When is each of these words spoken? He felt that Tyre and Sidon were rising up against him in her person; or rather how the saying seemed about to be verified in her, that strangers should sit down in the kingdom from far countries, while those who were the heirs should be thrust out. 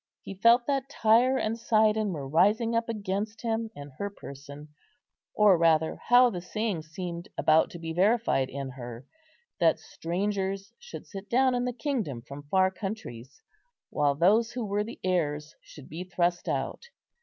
He 0.23 0.33
felt 0.33 0.65
that 0.65 0.89
Tyre 0.89 1.37
and 1.37 1.59
Sidon 1.59 2.11
were 2.11 2.27
rising 2.27 2.75
up 2.75 2.89
against 2.89 3.43
him 3.43 3.69
in 3.75 3.91
her 3.99 4.09
person; 4.09 4.69
or 5.35 5.59
rather 5.59 5.99
how 6.09 6.31
the 6.31 6.41
saying 6.41 6.81
seemed 6.81 7.29
about 7.37 7.69
to 7.69 7.77
be 7.77 7.93
verified 7.93 8.49
in 8.49 8.69
her, 8.71 9.05
that 9.59 9.77
strangers 9.77 10.73
should 10.79 11.05
sit 11.05 11.29
down 11.29 11.53
in 11.53 11.65
the 11.65 11.71
kingdom 11.71 12.23
from 12.23 12.41
far 12.49 12.71
countries, 12.71 13.43
while 13.91 14.15
those 14.15 14.53
who 14.53 14.65
were 14.65 14.83
the 14.83 14.99
heirs 15.03 15.53
should 15.61 15.87
be 15.87 16.03
thrust 16.03 16.49
out. 16.49 16.81